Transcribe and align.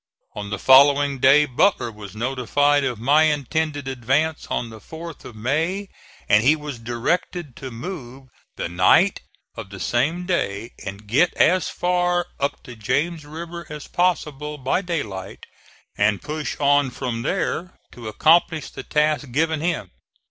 On 0.35 0.49
the 0.49 0.57
following 0.57 1.19
day 1.19 1.45
Butler 1.45 1.91
was 1.91 2.15
notified 2.15 2.83
of 2.83 2.97
my 2.99 3.25
intended 3.25 3.87
advance 3.87 4.47
on 4.47 4.71
the 4.71 4.79
4th 4.79 5.25
of 5.25 5.35
May, 5.35 5.89
and 6.27 6.43
he 6.43 6.55
was 6.55 6.79
directed 6.79 7.55
to 7.57 7.69
move 7.69 8.27
the 8.55 8.67
night 8.67 9.19
of 9.55 9.69
the 9.69 9.79
same 9.79 10.25
day 10.25 10.71
and 10.83 11.05
get 11.05 11.35
as 11.35 11.69
far 11.69 12.25
up 12.39 12.63
the 12.63 12.75
James 12.75 13.25
River 13.27 13.67
as 13.69 13.85
possible 13.87 14.57
by 14.57 14.81
daylight, 14.81 15.45
and 15.95 16.19
push 16.23 16.57
on 16.59 16.89
from 16.89 17.21
there 17.21 17.75
to 17.91 18.07
accomplish 18.07 18.71
the 18.71 18.81
task 18.81 19.29
given 19.31 19.61
him. 19.61 19.91